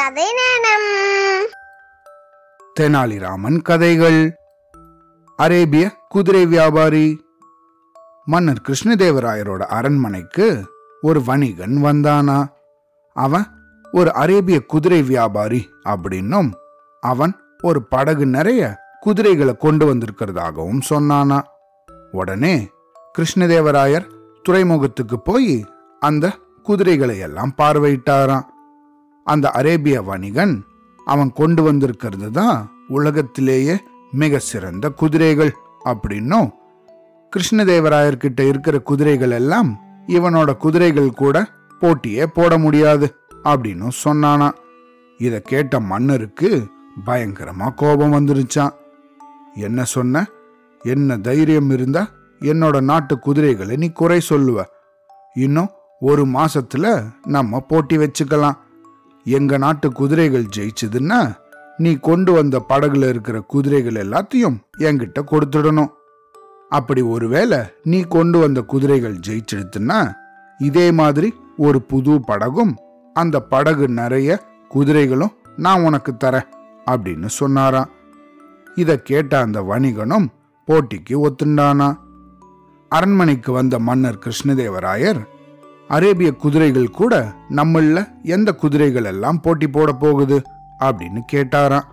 [0.00, 0.86] கதை நேரம்
[2.80, 4.36] தெனாலிராமன் கதைகள்.
[5.36, 7.24] அரேபிய குதிரை வியாபாரி.
[8.24, 10.64] மன்னர் கிருஷ்ணதேவராயரோட அரண்மனைக்கு
[11.00, 12.46] ஒரு வணிகன் வந்தானா.
[13.12, 13.46] அவன்
[13.92, 16.50] ஒரு அரேபிய குதிரை வியாபாரி அப்படின்னும்
[17.00, 21.42] அவன் ஒரு படகு நிறைய குதிரைகளை கொண்டு வந்திருக்கிறதாகவும் சொன்னானா.
[22.10, 22.68] உடனே
[23.18, 24.10] கிருஷ்ணதேவராயர்
[24.42, 25.64] துறைமுகத்துக்கு போய்
[26.00, 26.32] அந்த
[26.62, 28.49] குதிரைகளை எல்லாம் பார்வையிட்டாராம்.
[29.30, 30.54] அந்த அரேபிய வணிகன்
[31.04, 32.56] அவன் கொண்டு வந்திருக்கிறது தான்
[32.88, 33.74] உலகத்திலேயே
[34.12, 35.52] மிக சிறந்த குதிரைகள்
[35.84, 36.48] அப்படின்னும்
[37.32, 39.70] கிருஷ்ணதேவராயர்கிட்ட இருக்கிற குதிரைகள் எல்லாம்
[40.06, 41.36] இவனோட குதிரைகள் கூட
[41.80, 43.06] போட்டியே போட முடியாது
[43.44, 44.48] அப்படின்னு சொன்னானா.
[45.18, 46.50] இத கேட்ட மன்னருக்கு
[47.06, 48.74] பயங்கரமா கோபம் வந்துருச்சான்.
[49.54, 50.24] என்ன சொன்ன?
[50.84, 52.02] என்ன தைரியம் இருந்தா
[52.40, 54.64] என்னோட நாட்டு குதிரைகளை நீ குறை சொல்லுவ.
[55.34, 55.70] இன்னும்
[56.00, 56.86] ஒரு மாசத்துல
[57.26, 58.58] நம்ம போட்டி வச்சுக்கலாம்.
[59.24, 61.36] எங்க நாட்டு குதிரைகள் ஜெயிச்சதுன்னா
[61.76, 65.90] நீ கொண்டு வந்த படகுல இருக்கிற குதிரைகள் எல்லாத்தையும் என்கிட்ட கொடுத்துடணும்.
[66.68, 70.12] அப்படி ஒருவேளை நீ கொண்டு வந்த குதிரைகள் ஜெயிச்சிடுத்துன்னா
[70.58, 72.76] இதே மாதிரி ஒரு புது படகும்
[73.14, 76.48] அந்த படகு நிறைய குதிரைகளும் நான் உனக்கு தரேன்
[76.90, 77.90] அப்படின்னு சொன்னாராம்.
[78.74, 80.26] இத கேட்ட அந்த வணிகனும்
[80.68, 81.98] போட்டிக்கு ஒத்துண்டானா
[82.88, 85.20] அரண்மனைக்கு வந்த மன்னர் கிருஷ்ணதேவராயர்
[85.90, 90.42] அரேபிய குதிரைகள் கூட நம்மள எந்த குதிரைகள் எல்லாம் போட்டி போட போகுது
[90.78, 91.88] அப்படின்னு கேட்டாராம்.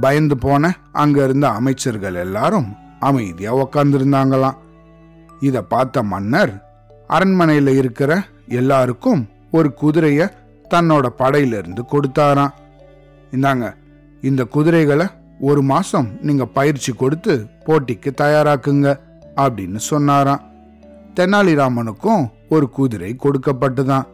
[0.00, 4.56] பயந்து போன அங்க இருந்த அமைச்சர்கள் எல்லாரும் அமைதியா உக்காந்துருந்தாங்களாம்.
[5.40, 6.52] இத பார்த்த மன்னர்
[7.08, 10.30] அரண்மனையில இருக்கிற எல்லாருக்கும் ஒரு குதிரைய
[10.70, 12.54] தன்னோட படையிலிருந்து கொடுத்தாராம்.
[13.30, 13.74] இந்தாங்க
[14.22, 15.06] இந்த குதிரைகளை
[15.40, 18.98] ஒரு மாசம் நீங்க பயிற்சி கொடுத்து போட்டிக்கு தயாராக்குங்க
[19.36, 20.42] அப்படின்னு சொன்னாராம்.
[21.14, 24.04] தெனாலிராமனுக்கும் ஒரு குதிரை கொடுக்கப்பட்டுதான்.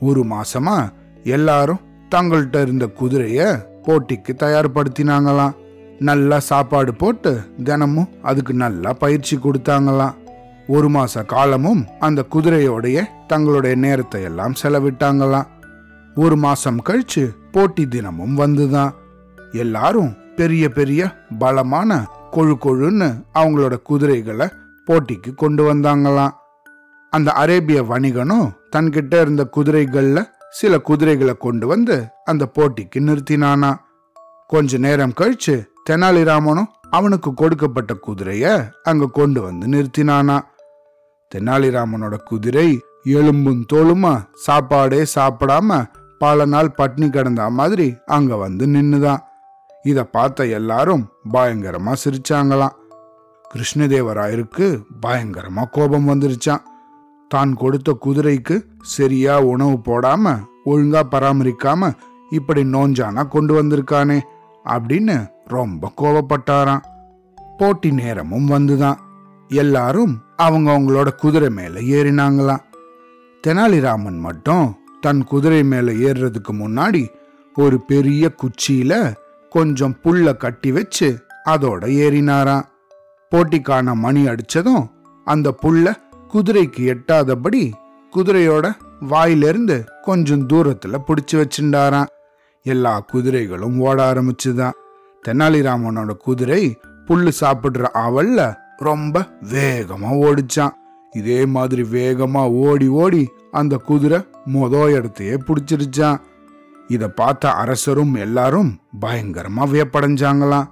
[0.00, 0.90] ஒரு மாசமா
[1.24, 1.80] எல்லாரும்
[2.14, 5.54] தங்கள்கிட்ட இருந்த குதிரைய போட்டிக்கு தயார்படுத்தினாங்களாம்.
[5.98, 10.14] நல்லா சாப்பாடு போட்டு தினமும் அதுக்கு நல்லா பயிற்சி கொடுத்தாங்களாம்.
[10.66, 15.46] ஒரு மாச காலமும் அந்த குதிரையோடைய தங்களுடைய நேரத்தை எல்லாம் செலவிட்டாங்களாம்.
[16.14, 18.90] ஒரு மாசம் கழிச்சு போட்டி தினமும் வந்துதான்.
[19.52, 24.48] எல்லாரும் பெரிய பெரிய பலமான கொழு கொழுன்னு அவங்களோட குதிரைகளை
[24.86, 26.30] போட்டிக்கு கொண்டு வந்தாங்களாம்.
[27.12, 33.76] அந்த அரேபிய வணிகனும் தன்கிட்ட இருந்த குதிரைகள்ல சில குதிரைகளை கொண்டு வந்து அந்த போட்டிக்கு நிறுத்தினானா.
[34.46, 40.40] கொஞ்ச நேரம் கழிச்சு தெனாலிராமனும் அவனுக்கு கொடுக்கப்பட்ட குதிரைய அங்க கொண்டு வந்து நிறுத்தினானா.
[41.34, 45.84] தெனாலிராமனோட குதிரை எலும்பும் தோலுமா சாப்பாடே சாப்பிடாம
[46.18, 49.18] பல நாள் பட்னி கிடந்த மாதிரி அங்க வந்து நின்னுதான்.
[49.82, 52.76] இத பார்த்த எல்லாரும் பயங்கரமா சிரிச்சாங்களாம்.
[53.54, 56.70] கிருஷ்ணதேவராயருக்கு பயங்கரமா கோபம் வந்துருச்சான்
[57.32, 60.24] தான் கொடுத்த குதிரைக்கு சரியா உணவு போடாம
[60.66, 61.92] ஒழுங்கா பராமரிக்காம
[62.30, 64.18] இப்படி நோஞ்சானா கொண்டு வந்திருக்கானே
[64.64, 65.16] அப்படின்னு
[65.46, 66.84] ரொம்ப கோவப்பட்டாராம்.
[67.58, 68.98] போட்டி நேரமும் வந்துதான்.
[69.48, 72.62] எல்லாரும் அவங்க அவங்களோட குதிரை மேல ஏறினாங்களாம்.
[73.46, 77.02] தெனாலிராமன் மட்டும் தன் குதிரை மேல ஏறுறதுக்கு முன்னாடி
[77.54, 79.14] ஒரு பெரிய குச்சியில
[79.50, 81.08] கொஞ்சம் புல்ல கட்டி வச்சு
[81.44, 82.68] அதோட ஏறினாராம்.
[83.30, 84.86] போட்டிக்கான மணி அடிச்சதும்
[85.26, 85.86] அந்த புல்ல
[86.32, 87.72] குதிரைக்கு எட்டாதபடி
[88.16, 92.06] குதிரையோட வாயிலிருந்து கொஞ்சம் தூரத்துல பிடிச்சு வச்சுட்டாராம்
[92.62, 94.70] எல்லா குதிரைகளும் ஓட ஆரம்பிச்சுதான்.
[95.28, 100.70] தெனாலிராமனோட குதிரை புல்லு சாப்பிடுற அவல்ல ரொம்ப வேகமா ஓடிச்சான்.
[101.10, 106.20] இதே மாதிரி வேகமா ஓடி ஓடி அந்த குதிரை மொத இடத்தையே பிடிச்சிருச்சான்.
[106.86, 110.68] இத பார்த்த அரசரும் எல்லாரும் பயங்கரமா வியப்படைஞ்சாங்களாம்.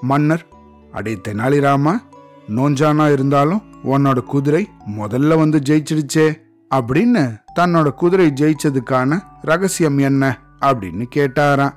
[0.00, 0.46] மன்னர்
[0.92, 1.98] அடே தெனாலிராமா
[2.48, 4.68] நோஞ்சானா இருந்தாலும் உன்னோட குதிரை
[4.98, 6.40] முதல்ல வந்து ஜெயிச்சிடுச்சே
[6.74, 11.72] அப்படின்னு தன்னோட குதிரை ஜெயிச்சதுக்கான ரகசியம் என்ன அப்படின்னு கேட்டாராம்.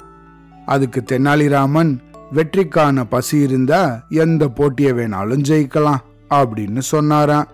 [0.66, 1.98] அதுக்கு தெனாலிராமன்
[2.34, 7.48] வெற்றிக்கான பசி இருந்தா எந்த போட்டியை வேணாலும் ஜெயிக்கலாம் அப்படின்னு சொன்னாராம்.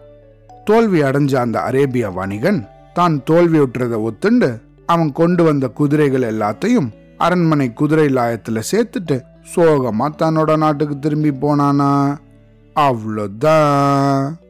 [0.66, 8.08] தோல்வி அடைஞ்ச அந்த அரேபிய வணிகன் தான் தோல்வியுற்றதை ஒத்துண்டு அவன் கொண்டு வந்த குதிரைகள் எல்லாத்தையும் அரண்மனை குதிரை
[8.08, 9.22] லாயத்துல சேர்த்துட்டு
[9.56, 12.18] சோகமா தன்னோட நாட்டுக்கு திரும்பி போனானா.
[12.80, 14.49] Avlodin.